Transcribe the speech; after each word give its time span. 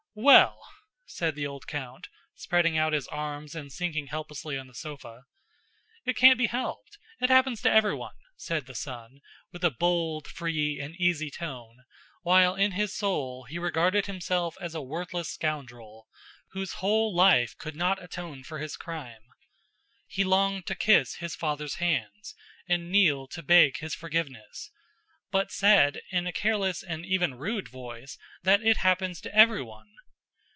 "Well!..." 0.13 0.61
said 1.05 1.35
the 1.35 1.47
old 1.47 1.67
count, 1.67 2.09
spreading 2.35 2.77
out 2.77 2.91
his 2.91 3.07
arms 3.07 3.55
and 3.55 3.71
sinking 3.71 4.07
helplessly 4.07 4.57
on 4.57 4.67
the 4.67 4.73
sofa. 4.73 5.23
"It 6.03 6.17
can't 6.17 6.37
be 6.37 6.47
helped! 6.47 6.97
It 7.21 7.29
happens 7.29 7.61
to 7.61 7.71
everyone!" 7.71 8.15
said 8.35 8.65
the 8.65 8.75
son, 8.75 9.21
with 9.53 9.63
a 9.63 9.71
bold, 9.71 10.27
free, 10.27 10.81
and 10.81 10.97
easy 10.97 11.31
tone, 11.31 11.85
while 12.23 12.55
in 12.55 12.73
his 12.73 12.93
soul 12.93 13.45
he 13.45 13.57
regarded 13.57 14.07
himself 14.07 14.57
as 14.59 14.75
a 14.75 14.81
worthless 14.81 15.29
scoundrel 15.29 16.09
whose 16.49 16.73
whole 16.83 17.15
life 17.15 17.57
could 17.57 17.77
not 17.77 18.03
atone 18.03 18.43
for 18.43 18.59
his 18.59 18.75
crime. 18.75 19.23
He 20.07 20.25
longed 20.25 20.65
to 20.67 20.75
kiss 20.75 21.15
his 21.15 21.35
father's 21.35 21.75
hands 21.75 22.35
and 22.67 22.91
kneel 22.91 23.29
to 23.29 23.41
beg 23.41 23.77
his 23.77 23.95
forgiveness, 23.95 24.71
but 25.31 25.53
said, 25.53 26.01
in 26.11 26.27
a 26.27 26.33
careless 26.33 26.83
and 26.83 27.05
even 27.05 27.35
rude 27.35 27.69
voice, 27.69 28.17
that 28.43 28.61
it 28.61 28.75
happens 28.75 29.21
to 29.21 29.33
everyone! 29.33 29.87